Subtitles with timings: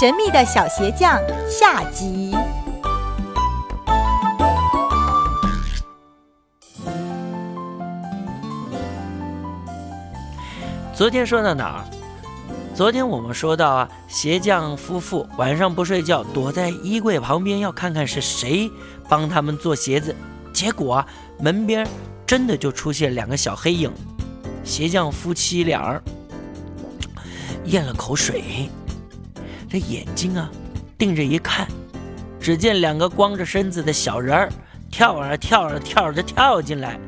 [0.00, 2.34] 神秘的小鞋匠下集。
[10.94, 11.84] 昨天说到哪儿？
[12.74, 18.70] 昨天我们说到啊，鞋匠夫妇晚上不睡觉，躲在衣柜旁边，要看看是谁
[19.06, 20.16] 帮他们做鞋子。
[20.50, 21.04] 结果，
[21.38, 21.86] 门边
[22.26, 23.92] 真的就出现两个小黑影。
[24.64, 26.00] 鞋匠夫妻俩
[27.66, 28.70] 咽了口水，
[29.70, 30.50] 这眼睛啊
[30.98, 31.64] 定着一看，
[32.40, 34.52] 只见两个光着身子的小人儿
[34.90, 36.98] 跳啊跳啊跳着跳进来。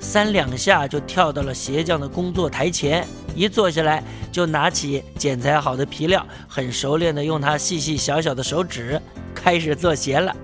[0.00, 3.06] 三两下就跳到了鞋匠的工作台前，
[3.36, 8.98] 一坐下来就拿起剪裁好的皮料，很熟练的用他细细小小的手指
[9.34, 10.34] 开始做鞋了，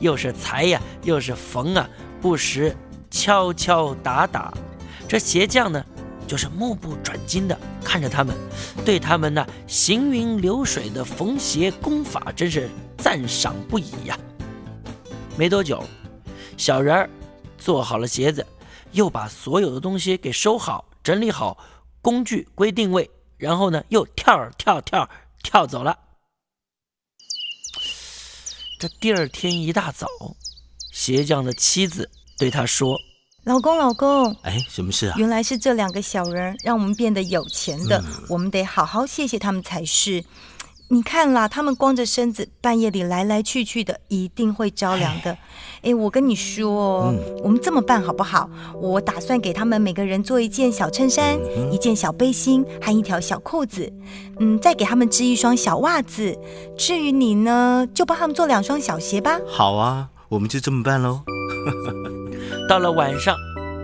[0.00, 1.88] 又是裁呀，又是缝啊，
[2.20, 2.76] 不时
[3.10, 4.52] 敲敲打打。
[5.08, 5.82] 这鞋匠呢，
[6.30, 8.36] 就是目不转睛的看着他们，
[8.84, 14.16] 对他们那行云流水的缝鞋功法真是赞赏不已呀。
[15.36, 15.82] 没多久，
[16.56, 17.10] 小人儿
[17.58, 18.46] 做好了鞋子。
[18.92, 21.58] 又把所有的东西给收好、整理好，
[22.00, 25.10] 工具归定位，然后呢，又跳跳跳
[25.42, 25.98] 跳走了。
[28.78, 30.06] 这第二天一大早，
[30.92, 32.96] 鞋匠的妻子对他说
[33.44, 35.14] ：“老公，老公，哎，什么事啊？
[35.16, 40.24] 原来是这两个小人让我们变得有钱的，我们得好好谢谢他们才是。”
[40.92, 45.38] 你看啦，他们光着身子，半夜里来来去去的，一定会着凉的。
[45.82, 48.50] 哎，我跟你说，我们这么办好不好？
[48.74, 51.38] 我打算给他们每个人做一件小衬衫、
[51.70, 53.92] 一件小背心和一条小裤子，
[54.40, 56.36] 嗯，再给他们织一双小袜子。
[56.76, 59.38] 至于你呢，就帮他们做两双小鞋吧。
[59.46, 61.22] 好啊，我们就这么办喽。
[62.68, 63.36] 到了晚上，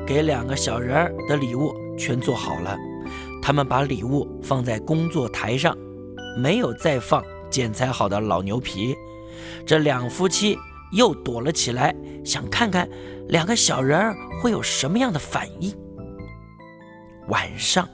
[0.07, 2.77] 给两个小人儿的礼物全做好了，
[3.43, 5.77] 他们把礼物放在工作台上。
[6.39, 8.95] 没有再放剪裁好的老牛皮，
[9.67, 10.55] 这两夫妻
[10.93, 12.87] 又躲了起来，想看看
[13.29, 15.75] 两个小人儿会有什么样的反应。
[17.29, 17.89] 晚上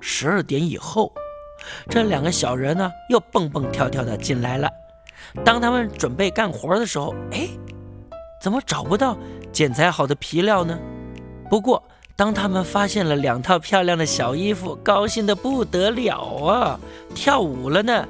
[0.00, 1.12] 十二点以后，
[1.90, 4.66] 这两个小人呢又蹦蹦跳跳的进来了。
[5.44, 7.46] 当他们准备干活的时候，哎，
[8.40, 9.14] 怎么找不到
[9.52, 10.78] 剪裁好的皮料呢？
[11.48, 11.82] 不过。
[12.16, 16.80] 当他们发现了两套漂亮的小衣服，高兴的不得了啊，
[17.14, 18.04] 跳舞了呢。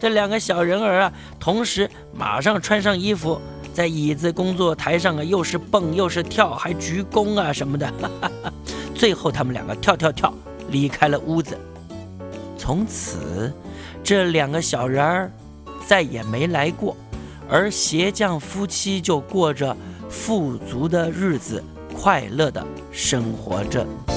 [0.00, 3.38] 这两个小人儿啊，同时马上穿上衣服，
[3.74, 7.92] 在椅子工作台上啊，又是蹦又是跳，还鞠躬啊什么的。
[8.96, 10.32] 最后，他们两个跳跳跳
[10.70, 11.58] 离开了屋子。
[12.56, 13.52] 从此，
[14.02, 15.30] 这两个小人儿
[15.86, 16.96] 再也没来过，
[17.50, 19.76] 而鞋匠夫妻就过着
[20.08, 21.62] 富足的日子。
[21.96, 24.15] 快乐的生活着。